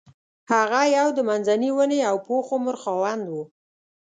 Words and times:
هغه 0.51 0.81
یو 0.97 1.07
د 1.17 1.19
منځني 1.29 1.69
ونې 1.73 1.99
او 2.09 2.15
پوخ 2.27 2.45
عمر 2.55 2.75
خاوند 2.83 3.25
و. 3.29 3.35